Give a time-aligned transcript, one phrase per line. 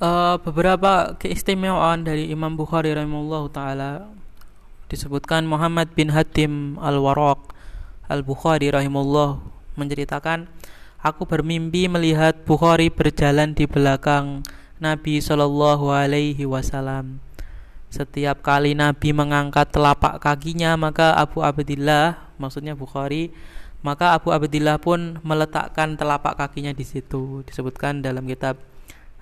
[0.00, 3.92] uh, beberapa keistimewaan dari Imam Bukhari rahimahullah taala.
[4.90, 7.50] Disebutkan Muhammad bin Hatim al-Waraq
[8.06, 9.40] al-Bukhari rahimahullah
[9.74, 10.46] menceritakan
[11.02, 14.44] aku bermimpi melihat Bukhari berjalan di belakang
[14.78, 17.18] Nabi Shallallahu alaihi wasallam.
[17.90, 23.30] Setiap kali Nabi mengangkat telapak kakinya maka Abu Abdillah maksudnya Bukhari
[23.86, 28.58] maka Abu Abdillah pun meletakkan telapak kakinya di situ disebutkan dalam kitab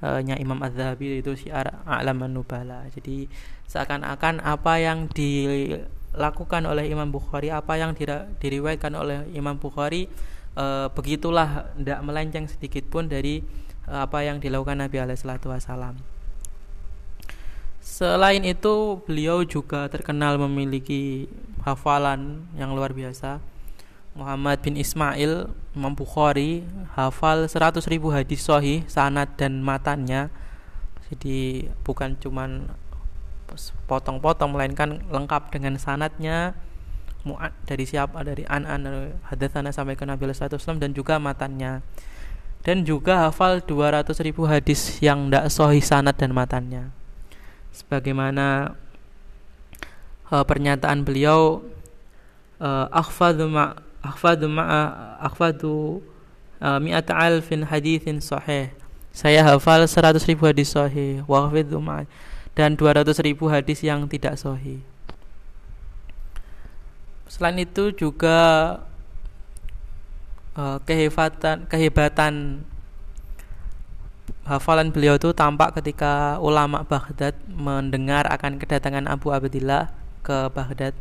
[0.02, 3.30] uh, Imam Az-Zahabi itu Syiar A'laman Nubala jadi
[3.70, 7.96] seakan-akan apa yang dilakukan oleh Imam Bukhari apa yang
[8.42, 10.10] diriwayatkan oleh Imam Bukhari
[10.58, 13.40] uh, begitulah tidak melenceng sedikit pun dari
[13.88, 16.12] uh, apa yang dilakukan Nabi alaihi wasallam
[17.82, 21.26] Selain itu, beliau juga terkenal memiliki
[21.66, 23.42] hafalan yang luar biasa.
[24.12, 30.28] Muhammad bin Ismail Imam Bukhari hafal 100 ribu hadis sahih sanad dan matanya
[31.08, 32.72] jadi bukan cuman
[33.84, 36.56] potong-potong melainkan lengkap dengan sanatnya
[37.22, 38.24] muat dari siapa?
[38.24, 41.84] Dari an an hadatsana sampai ke Nabi Wasallam dan juga matanya
[42.62, 46.94] dan juga hafal 200 ribu hadis yang tidak sahih sanad dan matanya
[47.74, 48.78] sebagaimana
[50.30, 51.60] uh, pernyataan beliau
[52.62, 54.66] uh, akhfadu ma akhfadu ma
[55.22, 56.02] akhfadu
[56.58, 58.74] uh, mi'ata alfin hadithin sahih
[59.12, 61.20] saya hafal 100 ribu hadis sahih.
[61.28, 62.08] wa ma
[62.56, 64.80] dan 200 ribu hadis yang tidak sahih.
[67.28, 68.80] Selain itu juga
[70.56, 72.64] uh, kehebatan kehebatan
[74.48, 79.92] hafalan beliau itu tampak ketika ulama Baghdad mendengar akan kedatangan Abu Abdillah
[80.24, 80.96] ke Baghdad.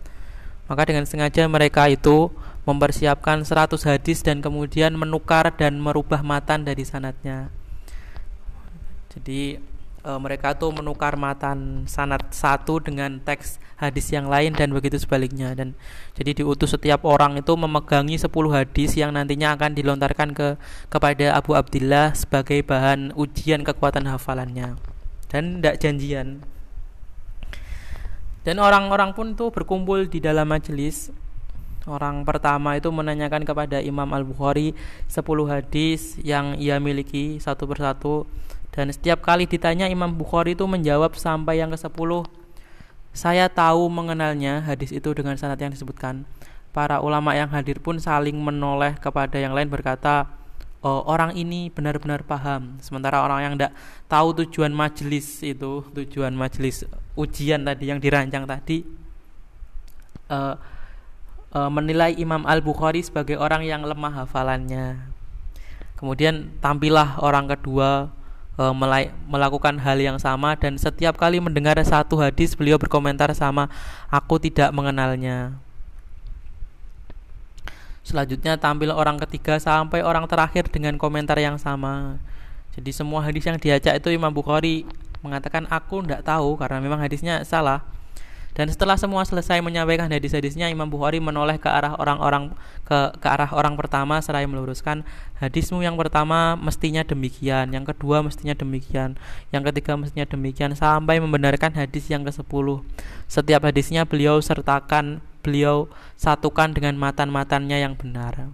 [0.72, 2.31] Maka dengan sengaja mereka itu
[2.64, 7.52] mempersiapkan 100 hadis dan kemudian menukar dan merubah matan dari sanatnya.
[9.11, 9.59] Jadi
[10.00, 15.52] e, mereka tuh menukar matan sanat satu dengan teks hadis yang lain dan begitu sebaliknya.
[15.52, 15.75] Dan
[16.16, 20.56] jadi diutus setiap orang itu memegangi 10 hadis yang nantinya akan dilontarkan ke
[20.88, 24.79] kepada Abu Abdillah sebagai bahan ujian kekuatan hafalannya.
[25.28, 26.47] Dan tidak janjian
[28.41, 31.13] dan orang-orang pun tuh berkumpul di dalam majelis.
[31.85, 34.78] Orang pertama itu menanyakan kepada Imam Al-Bukhari
[35.09, 38.29] 10 hadis yang ia miliki satu persatu.
[38.72, 42.24] Dan setiap kali ditanya Imam Bukhari itu menjawab sampai yang ke-10
[43.12, 46.23] Saya tahu mengenalnya hadis itu dengan sanad yang disebutkan.
[46.72, 50.41] Para ulama yang hadir pun saling menoleh kepada yang lain berkata
[50.81, 53.74] oh, Orang ini benar-benar paham Sementara orang yang tidak
[54.06, 56.86] tahu tujuan majelis itu Tujuan majelis
[57.18, 58.84] ujian tadi yang dirancang tadi
[60.30, 60.56] uh,
[61.53, 65.12] uh, Menilai Imam Al-Bukhari sebagai orang yang lemah hafalannya
[66.02, 68.09] Kemudian tampillah orang kedua
[68.58, 68.64] e,
[69.30, 73.70] melakukan hal yang sama dan setiap kali mendengar satu hadis beliau berkomentar sama
[74.09, 75.53] aku tidak mengenalnya.
[78.01, 82.17] Selanjutnya tampil orang ketiga sampai orang terakhir dengan komentar yang sama.
[82.73, 84.88] Jadi semua hadis yang diajak itu Imam Bukhari
[85.22, 87.85] mengatakan aku tidak tahu karena memang hadisnya salah.
[88.51, 92.51] Dan setelah semua selesai menyampaikan hadis-hadisnya, Imam Bukhari menoleh ke arah orang-orang
[92.84, 95.07] ke ke arah orang pertama seraya meluruskan
[95.40, 99.16] hadismu yang pertama mestinya demikian, yang kedua mestinya demikian,
[99.56, 102.84] yang ketiga mestinya demikian sampai membenarkan hadis yang ke-10.
[103.31, 108.53] Setiap hadisnya beliau sertakan, beliau satukan dengan matan-matannya yang benar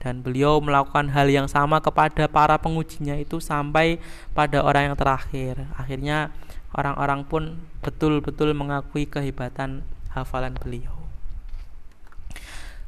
[0.00, 4.00] dan beliau melakukan hal yang sama kepada para pengujinya itu sampai
[4.32, 5.68] pada orang yang terakhir.
[5.76, 6.32] Akhirnya
[6.72, 9.84] orang-orang pun betul-betul mengakui kehebatan
[10.16, 10.96] hafalan beliau.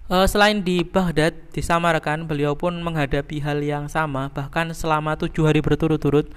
[0.09, 4.33] E, selain di Baghdad, di Samarkand, beliau pun menghadapi hal yang sama.
[4.33, 6.33] Bahkan selama tujuh hari berturut-turut,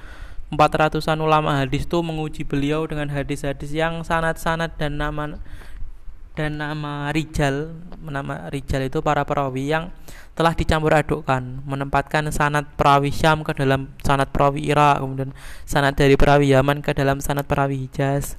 [0.51, 5.39] empat ratusan ulama hadis itu menguji beliau dengan hadis-hadis yang sanat-sanat dan nama
[6.35, 7.71] dan nama rijal
[8.03, 9.89] nama rijal itu para perawi yang
[10.35, 15.31] telah dicampur adukkan menempatkan sanat perawi Syam ke dalam sanat perawi Irak kemudian
[15.63, 18.35] sanat dari perawi Yaman ke dalam sanat perawi Hijaz.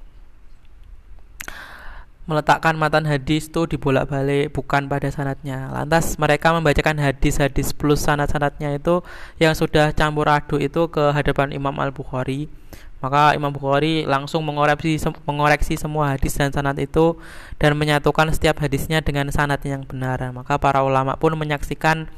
[2.27, 5.71] Meletakkan matan hadis itu dibolak-balik bukan pada sanatnya.
[5.71, 9.01] Lantas mereka membacakan hadis-hadis plus sanat-sanatnya itu
[9.39, 12.51] yang sudah campur aduk itu ke hadapan Imam Al-Bukhari
[13.07, 17.15] maka Imam Bukhari langsung mengoreksi mengoreksi semua hadis dan sanad itu
[17.63, 20.19] dan menyatukan setiap hadisnya dengan sanad yang benar.
[20.35, 22.11] Maka para ulama pun menyaksikan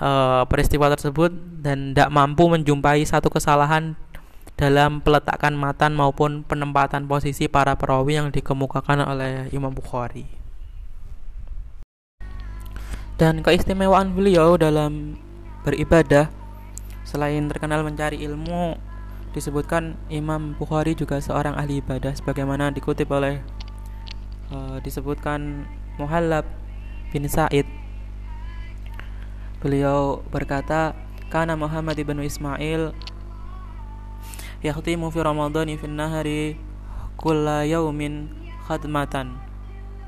[0.00, 1.28] uh, peristiwa tersebut
[1.60, 3.92] dan tidak mampu menjumpai satu kesalahan
[4.56, 10.24] dalam peletakan matan maupun penempatan posisi para perawi yang dikemukakan oleh Imam Bukhari.
[13.20, 15.20] Dan keistimewaan beliau dalam
[15.60, 16.32] beribadah
[17.04, 18.89] selain terkenal mencari ilmu
[19.30, 23.38] disebutkan Imam Bukhari juga seorang ahli ibadah sebagaimana dikutip oleh
[24.50, 26.46] uh, disebutkan Muhallab
[27.14, 27.66] bin Said.
[29.60, 30.96] Beliau berkata
[31.30, 32.90] karena Muhammad ibn Ismail
[34.66, 36.58] yakhtimu fi ramadhani fi nahari
[37.14, 38.32] kulla yaumin
[38.66, 39.38] khadmatan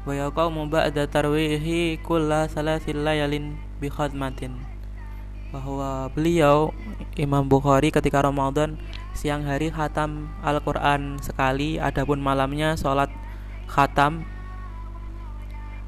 [0.03, 4.59] wa yaqaumu ba'da tarwihi kulla salasil layalin bi khadmatin.
[5.53, 6.73] Bahwa beliau
[7.15, 8.81] Imam Bukhari ketika Ramadan
[9.23, 13.07] siang hari khatam Al-Quran sekali adapun malamnya sholat
[13.71, 14.27] khatam.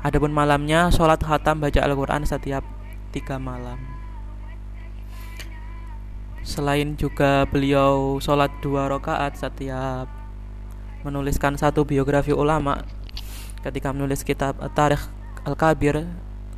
[0.07, 2.63] Adapun malamnya sholat khatam baca Al-Quran setiap
[3.11, 3.83] tiga malam.
[6.47, 10.07] Selain juga beliau sholat dua rakaat setiap
[11.03, 12.87] menuliskan satu biografi ulama.
[13.67, 15.11] Ketika menulis kitab Tarikh
[15.43, 16.07] Al-Kabir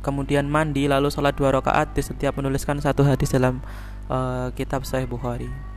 [0.05, 3.65] kemudian mandi lalu sholat dua rakaat di setiap menuliskan satu hadis dalam
[4.13, 5.76] uh, kitab Sahih Bukhari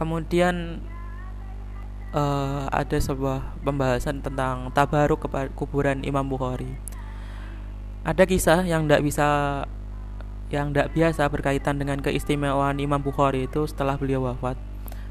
[0.00, 0.80] kemudian
[2.16, 6.72] uh, ada sebuah pembahasan tentang tabaruk kuburan Imam Bukhari.
[8.00, 9.28] Ada kisah yang tidak bisa
[10.48, 14.56] yang tidak biasa berkaitan dengan keistimewaan Imam Bukhari itu setelah beliau wafat.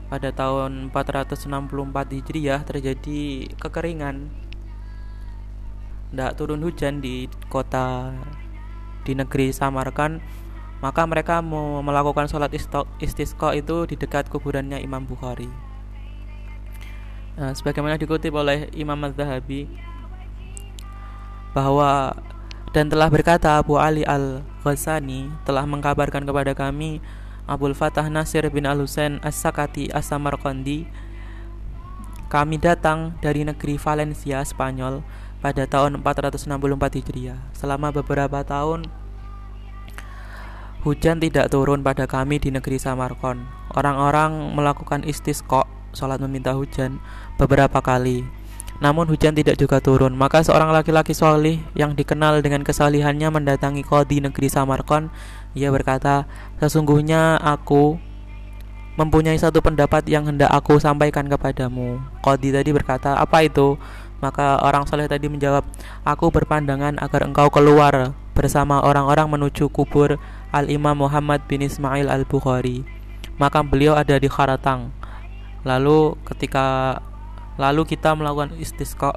[0.10, 1.46] Pada tahun 464
[1.94, 4.34] Hijriah terjadi kekeringan.
[6.10, 8.18] Tidak turun hujan di kota
[9.06, 10.18] di negeri Samarkan
[10.80, 11.44] maka mereka
[11.84, 12.52] melakukan sholat
[13.04, 15.52] istisqa itu di dekat kuburannya Imam Bukhari.
[17.40, 19.68] Nah, sebagaimana dikutip oleh Imam Az-Zahabi
[21.56, 22.16] bahwa
[22.76, 27.02] dan telah berkata Abu Ali Al-Ghazani telah mengkabarkan kepada kami
[27.50, 30.86] Abdul Fatah Nasir bin Al-Husain As-Sakati As-Samarqandi
[32.30, 35.02] kami datang dari negeri Valencia, Spanyol
[35.42, 37.42] pada tahun 464 Hijriah.
[37.58, 38.86] Selama beberapa tahun
[40.80, 43.44] Hujan tidak turun pada kami di negeri Samarkand.
[43.76, 47.04] Orang-orang melakukan istisqa, sholat meminta hujan,
[47.36, 48.24] beberapa kali.
[48.80, 50.16] Namun hujan tidak juga turun.
[50.16, 55.12] Maka seorang laki-laki solih yang dikenal dengan kesalihannya mendatangi Qadi negeri Samarkand.
[55.52, 56.24] Ia berkata,
[56.64, 58.00] sesungguhnya aku
[58.96, 62.00] mempunyai satu pendapat yang hendak aku sampaikan kepadamu.
[62.24, 63.76] Qadi tadi berkata, apa itu?
[64.24, 65.68] Maka orang soleh tadi menjawab,
[66.08, 70.16] aku berpandangan agar engkau keluar bersama orang-orang menuju kubur
[70.50, 72.82] Al-Imam Muhammad bin Ismail Al-Bukhari.
[73.38, 74.90] Makam beliau ada di Kharatang.
[75.62, 76.98] Lalu ketika
[77.60, 79.14] lalu kita melakukan istisqa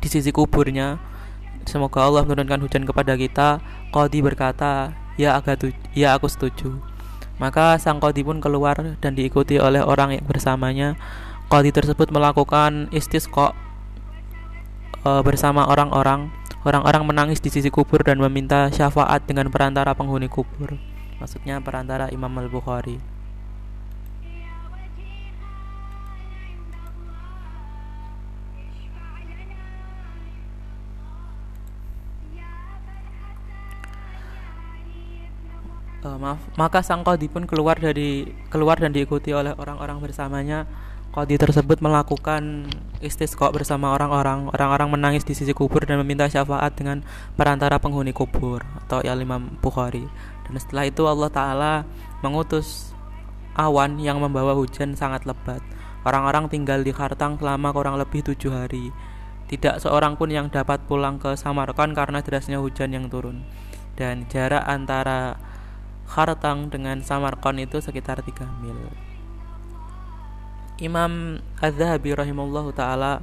[0.00, 0.98] di sisi kuburnya,
[1.68, 3.60] semoga Allah menurunkan hujan kepada kita.
[3.92, 6.80] Qadi berkata, "Ya agak ya aku setuju."
[7.42, 10.94] Maka sang qadi pun keluar dan diikuti oleh orang yang bersamanya.
[11.50, 13.52] Qadi tersebut melakukan istisqa
[15.02, 16.30] uh, bersama orang-orang
[16.62, 20.78] Orang-orang menangis di sisi kubur dan meminta syafaat dengan perantara penghuni kubur.
[21.18, 23.02] Maksudnya perantara Imam Al-Bukhari.
[36.02, 40.66] Uh, maaf, maka sang kodi pun keluar dari keluar dan diikuti oleh orang-orang bersamanya
[41.12, 42.72] Kodi tersebut melakukan
[43.04, 44.48] istisqa bersama orang-orang.
[44.48, 47.04] Orang-orang menangis di sisi kubur dan meminta syafaat dengan
[47.36, 50.08] perantara penghuni kubur atau ya Imam Bukhari.
[50.48, 51.74] Dan setelah itu Allah Ta'ala
[52.24, 52.96] mengutus
[53.52, 55.60] awan yang membawa hujan sangat lebat.
[56.08, 58.88] Orang-orang tinggal di Khartang selama kurang lebih tujuh hari.
[59.52, 63.44] Tidak seorang pun yang dapat pulang ke Samarkand karena derasnya hujan yang turun.
[64.00, 65.36] Dan jarak antara
[66.08, 69.11] Khartang dengan Samarkand itu sekitar 3 mil.
[70.82, 73.22] Imam Az-Zahabi rahimallahu taala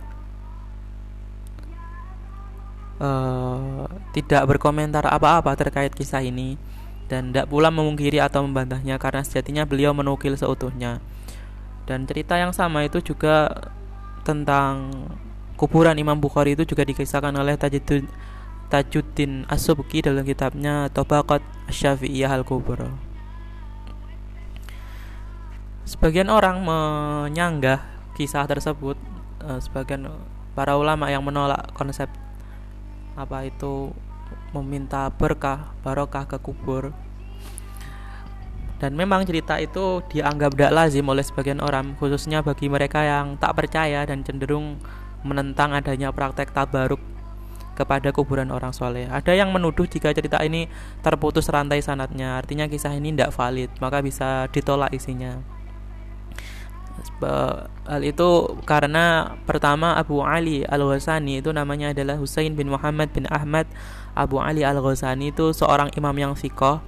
[3.03, 3.83] uh,
[4.15, 6.55] tidak berkomentar apa-apa terkait kisah ini
[7.11, 11.03] dan tidak pula memungkiri atau membantahnya karena sejatinya beliau menukil seutuhnya.
[11.89, 13.49] Dan cerita yang sama itu juga
[14.21, 14.93] tentang
[15.57, 18.05] kuburan Imam Bukhari itu juga dikisahkan oleh Tajuddin
[18.69, 21.41] Tajuddin As-Subki dalam kitabnya Tabaqat
[21.73, 23.08] Syafi'iyah Al-Kubra.
[25.89, 27.81] Sebagian orang menyanggah
[28.13, 28.93] kisah tersebut,
[29.41, 30.05] uh, sebagian
[30.53, 32.05] para ulama yang menolak konsep
[33.17, 33.89] apa itu
[34.53, 36.93] meminta berkah barokah ke kubur
[38.77, 43.57] dan memang cerita itu dianggap tidak lazim oleh sebagian orang khususnya bagi mereka yang tak
[43.57, 44.77] percaya dan cenderung
[45.25, 47.01] menentang adanya praktek tabaruk
[47.73, 49.09] kepada kuburan orang soleh.
[49.09, 50.69] Ada yang menuduh jika cerita ini
[51.01, 55.58] terputus rantai sanatnya, artinya kisah ini tidak valid, maka bisa ditolak isinya.
[57.89, 63.65] Hal itu karena pertama Abu Ali Al-Ghazani itu namanya adalah Husain bin Muhammad bin Ahmad
[64.13, 66.83] Abu Ali Al-Ghazani itu seorang imam yang fikoh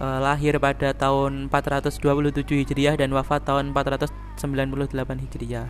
[0.00, 5.68] uh, lahir pada tahun 427 Hijriah dan wafat tahun 498 Hijriah.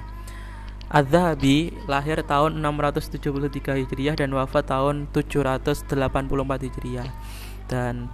[0.86, 5.90] Az-Zahabi lahir tahun 673 Hijriah dan wafat tahun 784
[6.70, 7.10] Hijriah.
[7.66, 8.06] Dan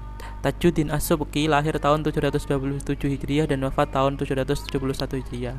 [0.43, 4.75] Tajuddin As-Subki lahir tahun 727 Hijriah dan wafat tahun 771
[5.23, 5.57] Hijriah.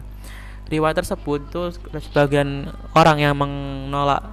[0.68, 1.63] Riwayat tersebut itu
[2.12, 4.24] sebagian orang yang menolak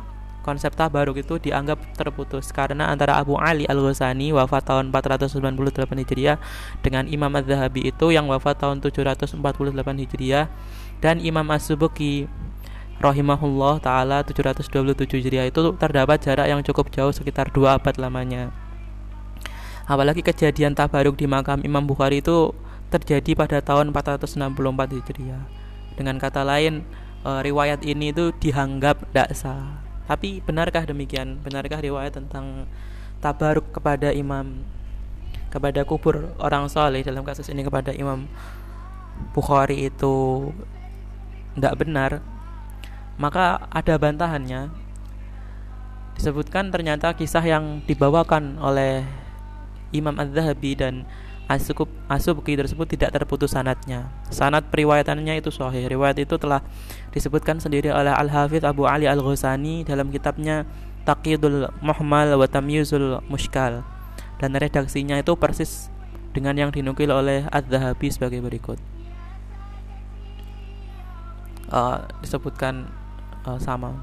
[0.42, 6.40] konsep tabaruk itu dianggap terputus karena antara Abu Ali Al-Ghazani wafat tahun 498 Hijriah
[6.80, 9.38] dengan Imam Az-Zahabi itu yang wafat tahun 748
[10.02, 10.50] Hijriah
[10.98, 12.26] dan Imam As-Subuki
[12.98, 18.52] rahimahullah taala 727 Hijriah itu terdapat jarak yang cukup jauh sekitar dua abad lamanya.
[19.90, 22.54] Apalagi kejadian tabaruk di makam Imam Bukhari itu
[22.94, 24.38] terjadi pada tahun 464
[24.94, 25.42] Hijriah.
[25.98, 26.86] Dengan kata lain,
[27.26, 29.82] e, riwayat ini itu dianggap tidak sah.
[30.06, 31.42] Tapi benarkah demikian?
[31.42, 32.70] Benarkah riwayat tentang
[33.18, 34.62] tabaruk kepada imam
[35.50, 38.30] kepada kubur orang soleh dalam kasus ini kepada Imam
[39.34, 40.46] Bukhari itu
[41.58, 42.22] tidak benar?
[43.18, 44.70] Maka ada bantahannya.
[46.14, 49.02] Disebutkan ternyata kisah yang dibawakan oleh
[49.90, 51.06] Imam Az-Zahabi dan
[51.50, 54.06] Asub Asubki tersebut tidak terputus sanatnya.
[54.30, 55.90] Sanat periwayatannya itu sahih.
[55.90, 56.62] Riwayat itu telah
[57.10, 60.62] disebutkan sendiri oleh Al-Hafidh Abu Ali Al-Ghazani dalam kitabnya
[61.02, 63.82] Taqidul Muhmal wa Tamyizul Mushkal.
[64.38, 65.90] Dan redaksinya itu persis
[66.30, 68.78] dengan yang dinukil oleh Az-Zahabi sebagai berikut.
[71.66, 72.86] Uh, disebutkan
[73.42, 73.98] uh, sama.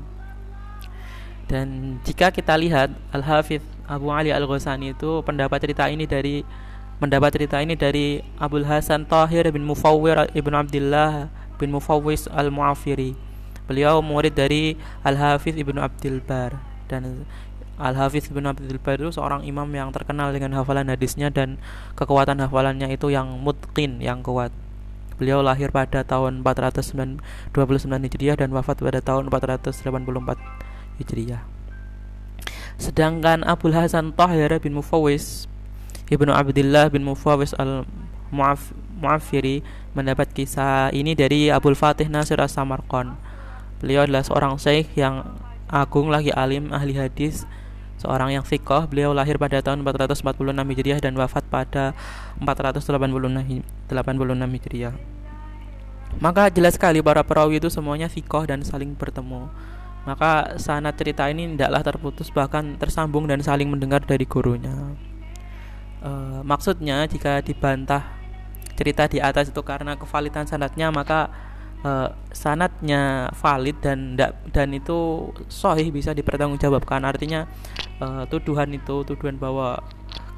[1.48, 6.44] Dan jika kita lihat Al-Hafidh Abu Ali Al-Ghazani itu pendapat cerita ini dari
[7.00, 13.15] mendapat cerita ini dari Abdul Hasan Tahir bin Mufawwir ibn Abdullah bin Mufawwis al-Mu'afiri.
[13.67, 16.60] Beliau murid dari Al-Hafiz ibn Abdul Bar.
[16.88, 17.27] Dan
[17.77, 21.62] Al-Hafiz ibn Abdul Bar itu seorang imam yang terkenal dengan hafalan hadisnya dan
[21.96, 24.50] kekuatan hafalannya itu yang mutqin yang kuat.
[25.17, 27.24] Beliau lahir pada tahun 429
[27.88, 29.82] Hijriah dan wafat pada tahun 484
[31.01, 31.57] Hijriah
[32.77, 35.50] sedangkan Abdul Hasan Tahir bin Mufawwis
[36.07, 39.60] Ibnu Abdullah bin Mufawis al-Mu'afiri
[39.91, 43.19] mendapat kisah ini dari Abdul Fatih Nasir As-Samarqand.
[43.84, 45.36] Beliau adalah seorang syekh yang
[45.67, 47.43] agung lagi alim ahli hadis
[48.00, 51.91] seorang yang fikoh beliau lahir pada tahun 446 Hijriah dan wafat pada
[52.39, 54.96] 486 Hijriah.
[56.24, 59.51] Maka jelas sekali para perawi itu semuanya fikoh dan saling bertemu
[60.08, 64.96] maka sanat cerita ini tidaklah terputus bahkan tersambung dan saling mendengar dari gurunya.
[66.00, 68.16] Uh, maksudnya jika dibantah
[68.80, 71.28] cerita di atas itu karena kevalidan sanatnya maka
[71.84, 74.16] uh, sanatnya valid dan
[74.48, 77.04] dan itu sahih bisa dipertanggungjawabkan.
[77.04, 77.44] Artinya
[78.00, 79.84] uh, tuduhan itu tuduhan bahwa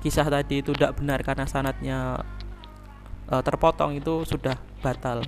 [0.01, 2.25] kisah tadi itu tidak benar karena sanatnya
[3.29, 5.21] uh, terpotong itu sudah batal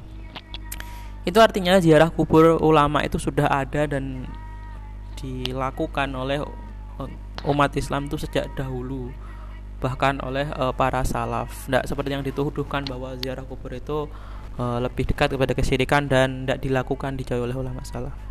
[1.21, 4.25] itu artinya ziarah kubur ulama itu sudah ada dan
[5.21, 6.41] dilakukan oleh
[7.45, 9.13] umat Islam itu sejak dahulu
[9.81, 11.65] bahkan oleh uh, para salaf.
[11.65, 14.05] Tidak seperti yang dituduhkan bahwa ziarah kubur itu
[14.61, 18.30] uh, lebih dekat kepada kesyirikan dan tidak dilakukan dijauhi oleh ulama salaf.